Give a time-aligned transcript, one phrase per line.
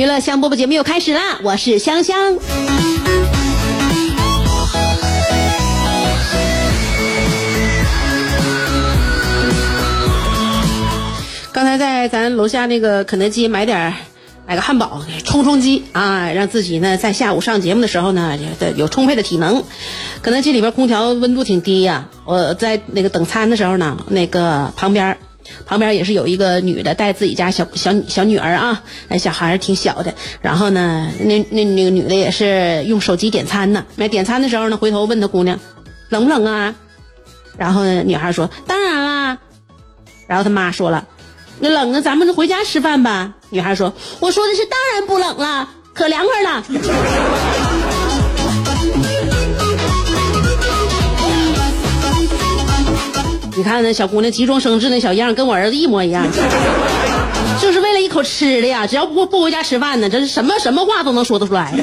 [0.00, 1.38] 娱乐香饽饽节目又开始啦！
[1.42, 2.38] 我是香香。
[11.52, 13.92] 刚才在咱楼下那个肯德基买点
[14.46, 19.64] 买个汉堡充充饥啊，让自己呢在下午上节目的时候呢有有充沛的体能。
[20.22, 25.18] 肯德基里边空调温度挺低呀、我在那个等餐的时候呢，那个旁边。
[25.66, 30.14] 旁边也是有一个女的带自己家小小小女儿啊，那小孩挺小的。
[30.40, 33.84] 然后呢，那那那个女的也是用手机点餐呢。
[33.96, 35.58] 那点餐的时候呢，回头问她姑娘，
[36.08, 36.74] 冷不冷啊？
[37.56, 39.38] 然后呢，女孩说当然啦。
[40.26, 41.06] 然后他妈说了，
[41.58, 43.34] 那冷啊，咱们回家吃饭吧。
[43.50, 46.64] 女孩说，我说的是当然不冷了，可凉快了。
[53.60, 56.26] 你看那小姑娘急中生智那小样，跟我儿子一模一样，
[57.60, 58.86] 就是为了一口吃的呀！
[58.86, 61.74] 只要不不回家吃饭呢，这是什么什么话都能说得出来。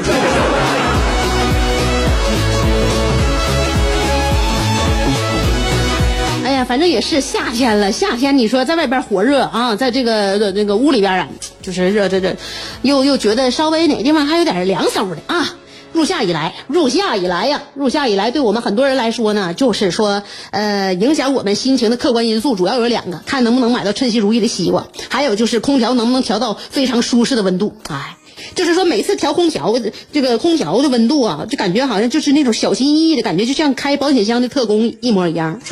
[6.43, 11.27] 哎呀，反正也是夏天了，夏天你说在外边火热啊，在这个这个屋里边啊，
[11.61, 12.35] 就是热这这，
[12.81, 15.56] 又又觉得稍微哪地方还有点凉飕的啊。
[15.93, 20.21] 入夏以来，入夏以来呀，入夏以来，对我们很多人来说呢，就是说，
[20.51, 27.75] 呃，影响我们心情的客观因素主要有两个：看能不能买到称心如意的西瓜，还有就是空调能不能调到非常舒适的温度。
[27.89, 28.17] 哎，
[28.53, 29.73] 就是说每次调空调，
[30.11, 35.59] 这个空调的温度啊，就感觉好像就是那种小心翼翼的感觉，就像开保险箱的特工一模一样。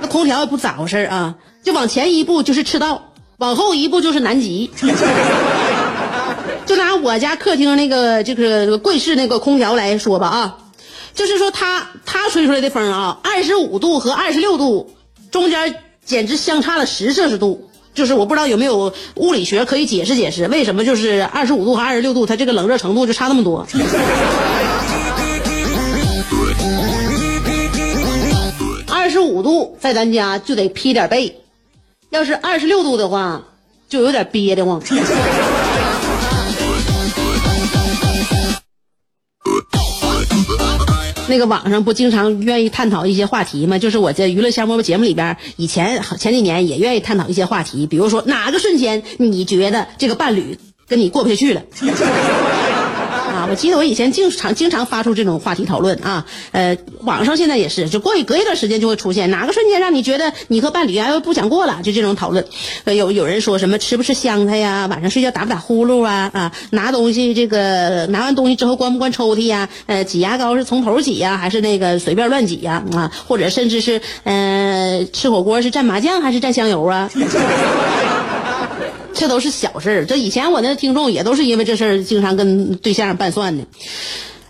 [0.00, 4.70] 那空调也不咋回事啊，就往前一步就是赤道，往后一步就是南极。
[6.68, 10.58] 就拿我家客厅那个就是柜式那个空调来说吧啊，
[11.14, 14.94] 就是说它它吹出来的风啊，二十五度和二十六度
[15.30, 17.70] 中间简直相差了十摄氏度。
[17.94, 23.66] 就是我不知道有没有物理学可以解释解释，为什么就是二十五度和二十六度它这个冷热程度就差那么多。
[28.86, 31.40] 二十五度在咱家就得披点被，
[32.10, 33.42] 要是二十六度的话，
[33.88, 34.82] 就有点憋得慌。
[41.28, 43.78] 那个网上不经常愿意探讨一些话题吗？
[43.78, 50.58] 就是我在娱乐香饽饽节目里边，以前前几年也愿意探讨一些话题，比如说哪个瞬间你觉得这个伴侣
[50.88, 51.62] 跟你过不下去了？
[53.50, 62.44] 我记得我以前经常经常发出这种话题讨论啊，呃，网上现在也是，就过一隔一段时间就会出现哪个瞬间让你觉得你和伴侣啊不想过了，就这种讨论。
[62.84, 69.68] 呃，有有人说什么吃不吃香菜呀，晚上睡觉打不打呼噜啊啊，拿东西这个拿完东西之后关不关抽屉呀？
[69.86, 72.84] 呃，挤牙膏是从头挤呀，还是那个随便乱挤呀？
[72.92, 77.10] 啊，或者甚至是呃吃火锅是蘸麻酱还是蘸香油啊？
[79.18, 83.64] 这都是小事儿，这以前我那听众也都是因为这事儿经常跟对象拌蒜的。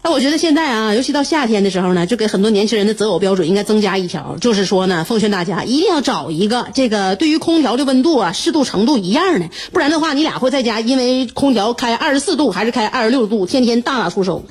[0.03, 14.45] 那我觉得现在啊，尤其到夏天的时候呢，就给很多年轻人的择偶标准应该增加一条，就是说呢，奉劝大家一定要找一个这个对于空调的温度啊适度程度一样的，不然的话，你俩会在家因为空调开二十四度还是开二十六度，天天大打出手。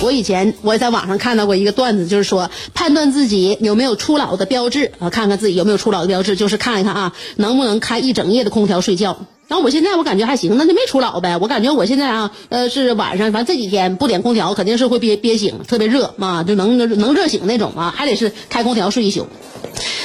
[0.00, 9.18] 我以前我也在网上看到过一个段子，就是说判断自己有没有初老的标志啊，看看自己有没有初老的标志，就是看一看啊，能不能开一整夜的空调睡觉。
[9.48, 11.36] 然后我现在我感觉还行，那就没初老呗。
[11.38, 19.26] 我感觉我现在啊，呃，是晚上，反正这几天不点空调，肯定是会憋憋醒，特别热啊，就能能热醒那种啊，还得是开空调睡一宿。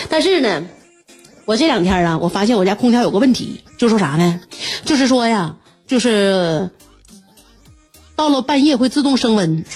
[0.10, 0.66] 但是呢，
[1.46, 4.40] 我这两天啊，我发现我家空调有个问题，就说啥呢？
[4.86, 5.56] 就是说呀，
[5.88, 6.70] 就是。
[8.24, 9.66] 到了半夜会自动升温，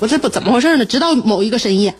[0.00, 0.84] 我这不怎么回事呢？
[0.84, 1.94] 直到某一个深夜，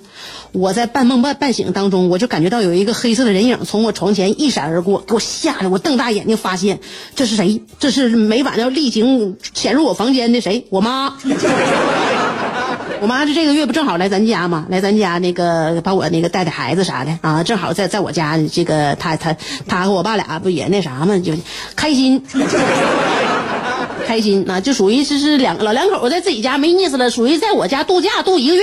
[0.50, 6.80] 我在半梦半半醒当中，我就感觉到有一个黑色的人影从我床前一闪而过，给我吓得我瞪大眼睛，发现
[7.14, 7.62] 这是谁？
[7.78, 10.66] 这是每晚要例行潜入我房间的谁？
[10.70, 11.14] 我妈。
[12.98, 14.66] 我妈这这个月不正好来咱家吗？
[14.70, 19.36] 来咱家那个把我那个带带孩子啥的啊，正好在在我家这个她她
[19.68, 21.34] 她和我爸俩不也那啥吗，就
[21.76, 22.24] 开心。
[24.06, 28.62] 开心啊，就属于是是两老两口在自己家没意思了，属于在我家度假度一个月。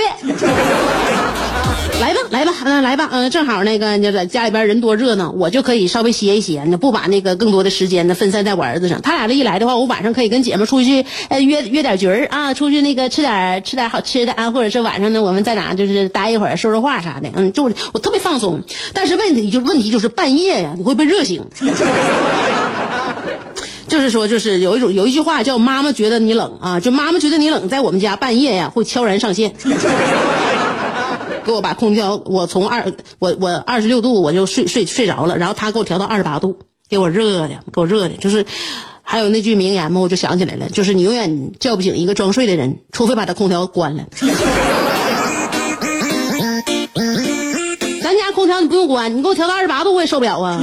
[2.00, 9.00] 来吧，来吧，来吧，嗯，正好那个就在家里边人多热闹，我就可以稍微歇一歇，那不把那个更多的时间呢分散在我儿子上。
[9.00, 17.62] 他俩这一来的话，我晚上可以跟姐妹出去，呃，约约点局儿啊，出去那个吃点吃点好吃的啊，或者是晚上呢，我们在哪就是待一会儿，说说话啥的，嗯，就
[17.92, 18.62] 我特别放松。
[18.92, 21.44] 但是问题就问题就是半夜呀，你会被热醒。
[23.94, 29.54] 就是说，就是有一种有一句话叫“妈妈觉得你冷啊”，就妈妈觉得你冷，在我们家半夜呀会悄然上线，
[31.46, 36.58] 给我把空调，我从二我我二十六度我就睡睡睡着了，然后他给我调到二十八度，
[36.88, 38.44] 给我热的，给我热的，就是
[39.02, 44.02] 还有那句名言嘛，我就想起来了，就是你永远叫不醒一个装睡的人，除非把他空调关了。
[48.02, 50.60] 咱家空调你不用关，你给我调到二十八度我也受不了啊。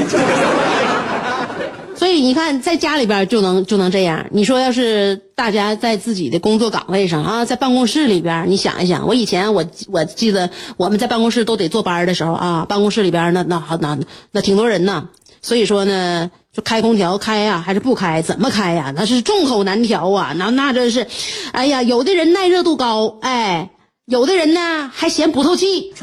[2.01, 4.25] 所以你看，在家里边就能就能这样。
[4.31, 13.99] 你说要是大家在自己的工作岗位上啊，在办公室里边，你想一想，我以前我我记得我们在办公室都得坐班的时候啊，办公室里边那那好那
[14.31, 15.09] 那挺多人呢。
[15.43, 18.23] 所以说呢，就开空调开呀，还是不开？
[18.23, 18.91] 怎么开呀？
[18.95, 20.33] 那是众口难调啊！
[20.35, 21.05] 那那真是，
[21.51, 23.69] 哎呀，有的人耐热度高，哎，
[24.07, 25.93] 有的人呢还嫌不透气。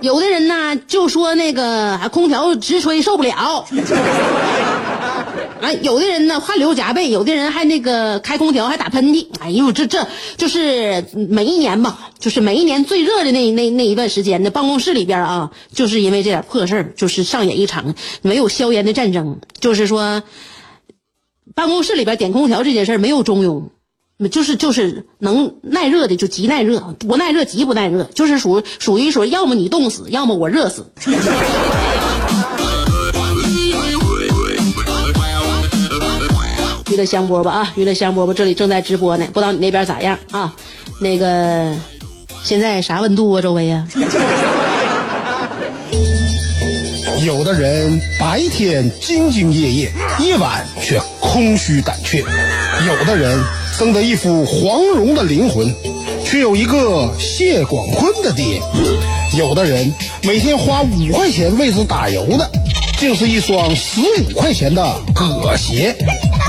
[0.00, 3.66] 有的人呢就说那个空调直吹受不了，
[5.60, 10.06] 哎，有的人呢汗流浃背，有的人还那个开空调还打喷嚏，哎呦，这这
[10.36, 20.22] 就是每一年吧，就是每一年最热的那那那一段时间，那办公室里边啊，就是因为这点破事儿，就是上演一场没有硝烟的战争，就是说，
[21.56, 23.70] 办公室里边点空调这件事没有中庸。
[24.26, 30.84] 就是就是能耐热的就极耐热，不耐热极不耐热，就是属属于说要么你冻死，要么我热死。
[36.90, 40.52] 娱乐香饽饽啊，娱乐香饽饽这里正在直播呢，不知道你那边咋样啊？
[41.00, 41.72] 那个
[42.42, 43.40] 现在啥温度啊？
[43.40, 43.86] 周围啊？
[47.24, 52.24] 有的人白天兢兢业业，夜晚却空虚胆怯；
[52.84, 53.38] 有的人。
[53.78, 55.72] 生得一副黄蓉的灵魂，
[56.24, 58.60] 却有一个谢广坤的爹。
[59.36, 59.94] 有的人
[60.24, 62.50] 每天花五块钱为此打油的，
[62.98, 64.84] 竟是一双十五块钱的
[65.14, 65.94] 葛鞋。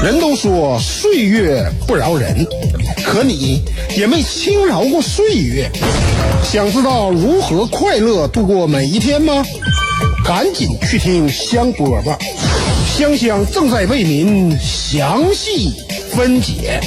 [0.03, 2.47] 人都说岁月不饶人，
[3.05, 3.61] 可你
[3.95, 5.69] 也没轻饶过岁月。
[6.43, 9.45] 想知道如何快乐度过每一天吗？
[10.25, 12.17] 赶紧去听香饽饽，
[12.97, 15.75] 香香正在为您详细。
[16.09, 16.79] 分解。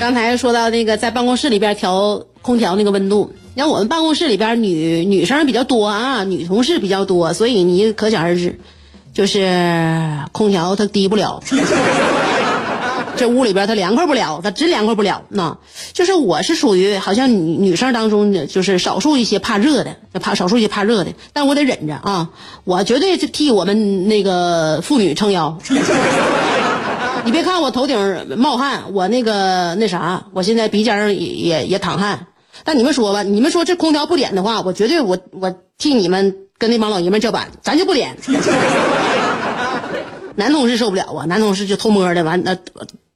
[0.00, 8.58] 刚才说到那个在办公室里边调空调那个温度，像我们办公室里边女女生比较多啊，女同事比较多，所以你可想而知，
[9.14, 9.48] 就是
[10.32, 11.42] 空调它低不了。
[13.22, 15.22] 这屋里边它凉快不了，它真凉快不了。
[15.28, 15.56] 那
[15.92, 22.30] 就是我是属于好像女女生当中，就是少数一些怕热的，怕少数一些怕热的，但我得忍着啊！
[22.64, 25.56] 我绝对是替我们那个妇女撑腰。
[27.24, 27.96] 你别看我头顶
[28.36, 32.26] 冒汗，我那个那啥，我现在鼻尖上也也也淌汗。
[32.64, 38.16] 但你们说吧，你们说这空调不点的话，我绝对我我替你们跟那帮老爷们叫板，咱就不点。
[40.34, 42.58] 男同事受不了啊，男同事就偷摸的完那。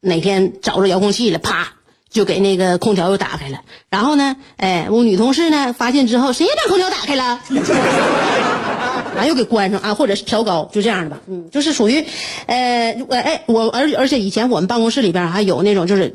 [0.00, 1.68] 哪天找着遥控器了，啪
[2.10, 3.60] 就给那个空调又打开了。
[3.90, 7.40] 然后呢，哎，我女同事呢发现之后，谁也把空调打开了，
[9.16, 11.20] 完又给关上啊，或者是调高，就这样的吧。
[11.26, 12.04] 嗯，就是属于，
[12.46, 16.14] 呃，我哎我而而且以前我们办公室里边还有那种就是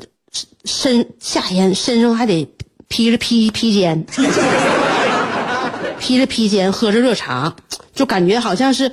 [0.64, 2.48] 身夏天身上还得
[2.88, 4.04] 披着披披肩，
[5.98, 7.54] 披着披肩喝着热茶，
[7.94, 8.90] 就感觉好像是。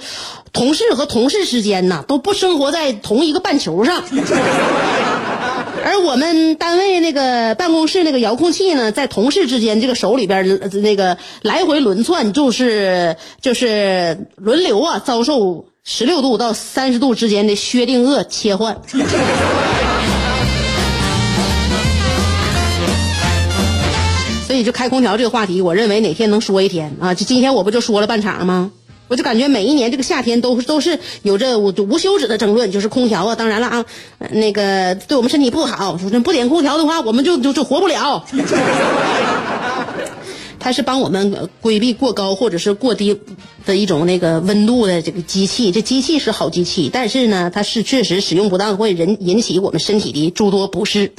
[0.51, 4.03] 同事和同事之间呐，都不生活在同一个半球上。
[5.85, 18.81] 而我们单位那个办公室那个遥控器呢，在同事之间这个手里边那个来回轮窜，就是就是轮流啊，遭受十六度到三十度之间的薛定谔切换。
[24.47, 27.13] 所以就开空调这个话题，我认为哪天能说一天啊？
[27.13, 28.71] 就今天我不就说了半场吗？
[29.09, 33.85] 我就感觉每一年这个夏天都都是有着无无休止的争论，就是空调啊，当然了啊，
[34.29, 38.23] 那个对我们身体不好，说这不点空调的话，我们就就就活不了。
[40.61, 43.17] 它是帮我们规避过高或者是过低
[43.65, 45.71] 的一种那个温度的这个机器。
[45.71, 51.13] 这机器是好机器，但是呢，它是确实使用不当会引引起我们身体的诸多不适。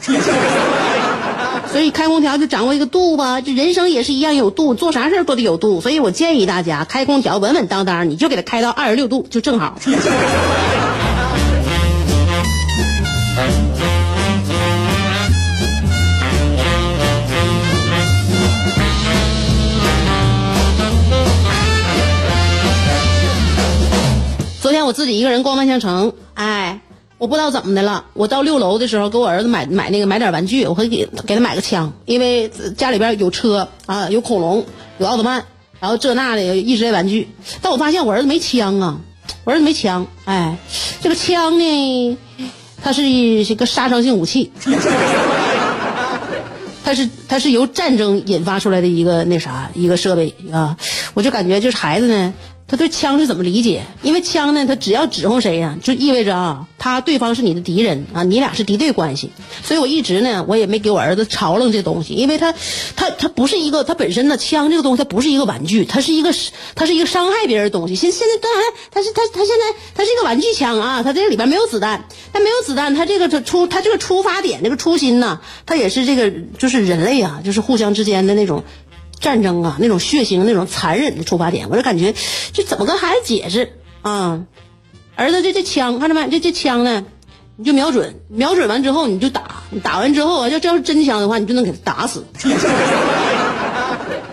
[1.73, 5.81] 所以开空调就掌握一个度吧，这人生也是一样有度，做啥事都得有度。
[5.81, 9.79] 所以我建议大家开空调稳稳当当，你就给它开到二十六度就正好。
[24.61, 26.81] 昨天我自己一个人逛万象城，哎，
[27.21, 28.07] 我不知道怎么的了。
[28.15, 32.49] 我到六楼的时候，给我儿子买买那个买点玩具，我会给给他买个枪，因为
[32.79, 34.65] 家里边有车啊，有恐龙，
[34.97, 35.45] 有奥特曼，
[35.81, 37.29] 然后这那的一直在玩具。
[37.61, 39.01] 但我发现我儿子没枪啊，
[39.45, 40.57] 我儿子没枪，哎，
[41.03, 42.19] 这个枪呢，
[42.83, 44.51] 它是一个杀伤性武器，
[46.83, 50.79] 它是它是由战争引发出来的一个那啥一个设备啊，
[51.13, 52.33] 我就感觉就是孩子呢。
[52.71, 53.83] 他对枪是怎么理解？
[54.01, 59.33] 因为枪呢，他只要指挥谁呀、就意味着啊，他对方是你的敌人啊，你俩是敌对关系。
[59.65, 62.55] 所以我一直呢，我也没给我儿子嘲弄这东西，因为他，
[62.95, 66.33] 他他不是一个，他本身呢，枪这个东西它不是一个玩具，它是一个，
[66.77, 67.97] 它是一个伤害别人的东西。
[67.97, 68.63] 现现在当然，
[68.93, 78.63] 它是它它现在它是一个玩具枪啊，它这里边没有子弹，但没有子弹，它这个出它这个出发点这个初心呐，它也是这个就是人类啊，就是互相之间的那种。
[79.21, 82.15] 战争啊，那种血腥、那种残忍的出发点，我就感觉
[82.53, 84.47] 这怎么跟孩子解释啊？
[85.15, 86.29] 儿子，这这枪看着没？
[86.31, 87.05] 这这枪呢，
[87.57, 92.25] 你就瞄准，瞄准完之后你就打，你打完之后啊，要这要是真枪的话，你就能给他打死，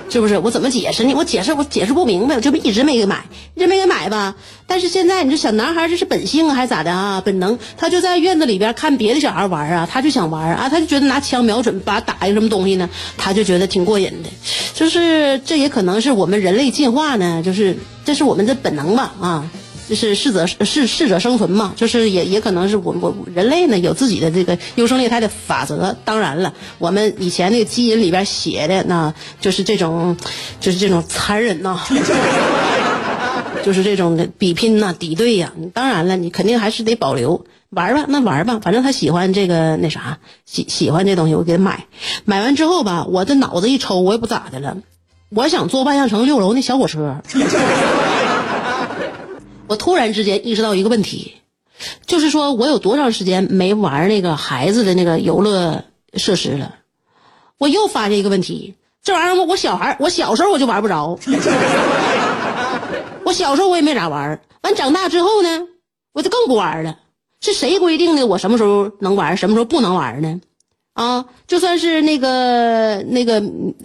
[0.10, 0.38] 是不是？
[0.38, 1.14] 我怎么解释呢？
[1.16, 4.36] 我解释我解释不明白，我这不一直没给买，一直没给买吧？
[4.66, 7.22] 但是现在你这小男孩这是本性，还是咋的啊？
[7.24, 14.30] 本能，他就在院子里边看别的小孩玩啊，他就想玩啊，他就觉得拿枪瞄准把打一个什么东西呢，他就觉得挺过瘾的。
[14.74, 19.50] 就是这也可能是我们人类进化呢，就是这是我们的本能吧啊。
[19.88, 25.96] 就是适者适适者生存嘛，就是也也可能是我我人类呢有自己的这个优胜劣汰的法则。
[26.04, 30.18] 当然了，我们以前那个基因里边写的那就是这种，
[30.60, 31.80] 就是这种残忍呐、
[33.64, 41.86] 就是这种的比拼呐、敌对呀、当然了，你肯定还是得保留玩吧，那玩吧，反正他喜欢这个那啥，喜喜欢这东西，我给他买。
[42.26, 44.78] 买完之后吧，我这脑子一抽，我也不咋的了，
[45.30, 47.22] 我想坐万象城六楼那小火车。
[49.68, 51.36] 我突然之间意识到一个问题，
[52.06, 55.84] 就是说我有多长时间没玩那个孩子的那个游乐
[56.14, 56.76] 设施了？
[57.58, 61.20] 我又发现一个问题，这玩意儿我小孩我小时候我就玩不着，
[63.26, 65.68] 我小时候我也没咋玩，完长大之后呢，
[66.14, 67.00] 我就更不玩了。
[67.42, 70.40] 是谁规定的我什么时候能玩，什么时候不能玩呢？
[70.98, 73.40] 啊，就算是那个那个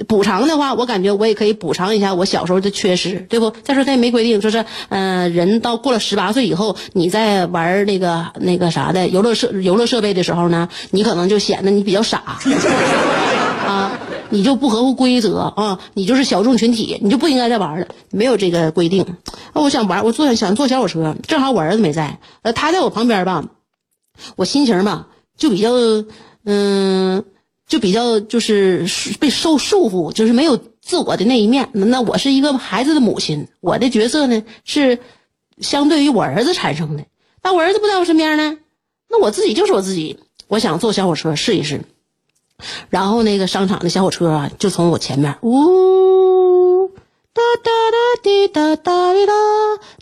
[0.09, 3.51] 补偿的话，我感觉我也可以补偿一下我小时候的缺失，对不？
[3.51, 12.39] 再说他也没规定，说是呃，人到过了十八岁以后，你在玩那个那个啥的游乐设游乐设备的时候呢，你可能就显得你比较傻，
[13.69, 13.93] 啊，
[14.31, 19.03] 你就不合乎规则啊，你就是小众群体，你就不应该再玩了，没有这个规定。
[19.03, 23.45] 啊，我想玩，我坐想坐小火车，正好我儿子没在，呃，他在我旁边吧，
[24.37, 25.73] 我心情吧就比较。
[26.45, 27.25] 嗯，
[27.67, 28.87] 就比较就是
[29.21, 31.69] 被受束缚，就是没有自我的那一面。
[31.73, 34.99] 那我是一个孩子的母亲，我的角色呢是
[35.59, 37.05] 相对于我儿子产生的。
[37.41, 38.59] 但我儿子不在我身边呢，
[39.09, 40.19] 那我自己就是我自己。
[40.49, 41.81] 我想坐小火车试一试，
[42.91, 46.89] 然后那个商场的小火车啊，就从我前面，呜，
[47.33, 49.27] 哒哒哒滴哒哒滴，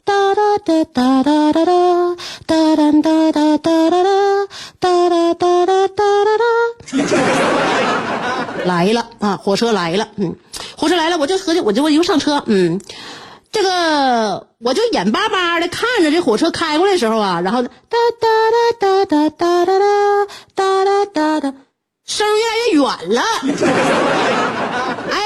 [0.04, 2.16] 哒哒哒哒哒哒哒，
[2.46, 4.02] 哒哒哒哒哒哒哒。
[4.02, 4.09] 哒
[9.18, 9.36] 啊！
[9.42, 10.36] 火车来了，嗯，
[10.76, 12.80] 火车来了，我就合计，我就我就上车，嗯，
[13.52, 18.28] 这个我就眼巴巴的看着这火车开过来的时候啊，然后哒哒
[18.78, 19.78] 哒哒哒哒哒
[20.54, 21.54] 哒哒哒哒，
[22.06, 23.22] 声越来越远了，
[25.10, 25.16] 哎。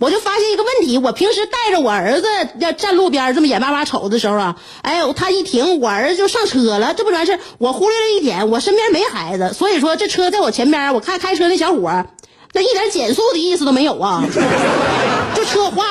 [0.00, 2.28] 我就发现一个问题，我平时带着我儿子
[2.60, 12.06] 要站路边这么眼巴巴瞅的时候啊，哎，他一停，我儿子就上车了，这不完事我忽略了一点，我身边没孩子，所以说这车在我前边，我看开车那小伙，
[12.52, 14.24] 那一点减速的意思都没有啊，
[15.34, 15.84] 这车哗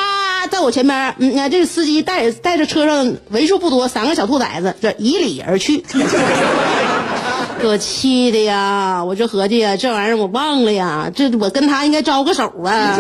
[0.50, 5.84] 在我前边，嗯，看这个司机带带着车上为数不多三个小兔崽子，这以礼而去。
[7.60, 9.04] 给我气的呀！
[9.04, 13.00] 我就合计呀，这玩意儿我忘了呀，这我跟他应该招个手啊，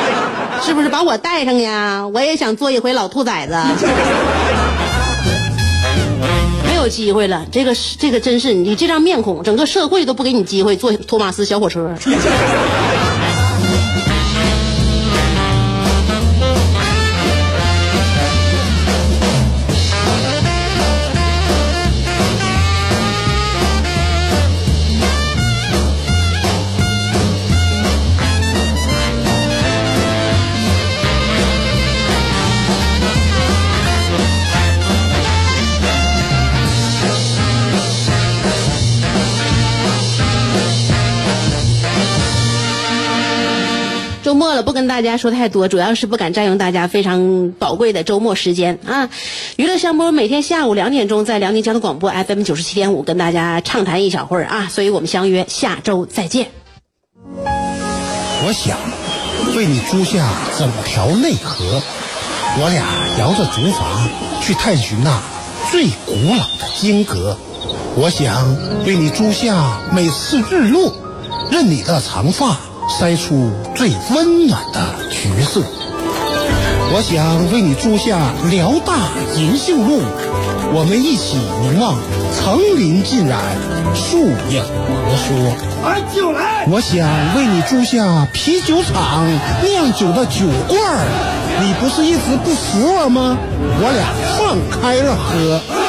[0.64, 2.06] 是不是把我带上呀？
[2.14, 3.54] 我也想做一回老兔崽子。
[6.90, 11.94] 机会了，这个是这个真是你这张面孔，整个社会都不给你机会坐托马斯小火车。
[44.30, 49.10] 周末了，不跟大家说太多，主要是不敢占用大家非常宝贵的周末时间啊。
[49.56, 56.52] 娱乐香波每天下午两点钟在辽宁交通广播 FM 九十七点五跟大家畅谈一小会儿啊，所以我们相约下周再见。
[57.34, 58.78] 我想
[59.56, 60.24] 为你租下
[60.56, 61.82] 整条内河，
[62.60, 62.84] 我俩
[63.18, 63.82] 摇着竹筏
[64.46, 65.20] 去探寻那
[65.72, 67.36] 最古老的金阁。
[67.96, 68.56] 我想
[68.86, 70.94] 为你租下每次日落，
[71.50, 72.56] 任你的长发
[72.90, 74.80] 筛出最温暖的
[75.10, 75.62] 橘色。
[76.92, 78.18] 我想为你租下
[78.50, 80.02] 辽大银杏路，
[80.74, 81.94] 我们一起凝望
[82.34, 83.38] 层林尽染，
[83.94, 84.18] 树
[84.50, 84.60] 影
[85.06, 85.54] 婆娑。
[86.66, 89.24] 我想为你租下啤酒厂
[89.62, 91.06] 酿酒的酒罐儿，
[91.62, 93.38] 你不是一直不服我吗？
[93.80, 95.79] 我俩放开了喝。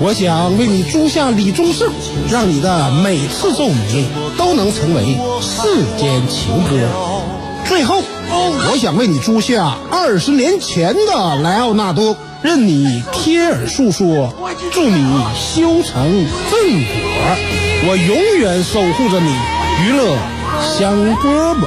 [0.00, 1.90] 我想为你租下李宗盛，
[2.30, 6.88] 让你的每次奏鸣都能成为世间情歌。
[7.66, 8.00] 最后，
[8.70, 14.32] 我想为你租下二十年前的莱奥纳多，任你贴耳诉说，
[14.70, 19.34] 祝你修成正果，我永远守护着你，
[19.84, 20.16] 娱乐
[20.78, 21.66] 香饽饽。